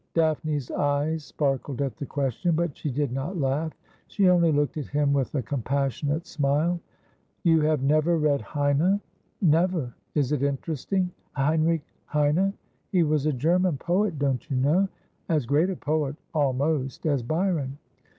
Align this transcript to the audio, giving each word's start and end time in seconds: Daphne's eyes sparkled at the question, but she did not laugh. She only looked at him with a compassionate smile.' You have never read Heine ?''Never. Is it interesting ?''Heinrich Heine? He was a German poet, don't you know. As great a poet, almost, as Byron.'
Daphne's 0.15 0.71
eyes 0.71 1.23
sparkled 1.25 1.79
at 1.79 1.95
the 1.95 2.07
question, 2.07 2.55
but 2.55 2.75
she 2.75 2.89
did 2.89 3.11
not 3.11 3.37
laugh. 3.37 3.71
She 4.07 4.27
only 4.29 4.51
looked 4.51 4.75
at 4.77 4.87
him 4.87 5.13
with 5.13 5.35
a 5.35 5.43
compassionate 5.43 6.25
smile.' 6.25 6.79
You 7.43 7.61
have 7.61 7.83
never 7.83 8.17
read 8.17 8.41
Heine 8.41 8.99
?''Never. 9.43 9.93
Is 10.15 10.31
it 10.31 10.41
interesting 10.41 11.11
?''Heinrich 11.33 11.85
Heine? 12.05 12.53
He 12.91 13.03
was 13.03 13.27
a 13.27 13.31
German 13.33 13.77
poet, 13.77 14.17
don't 14.17 14.49
you 14.49 14.57
know. 14.57 14.89
As 15.29 15.45
great 15.45 15.69
a 15.69 15.75
poet, 15.75 16.15
almost, 16.33 17.05
as 17.05 17.21
Byron.' 17.21 17.77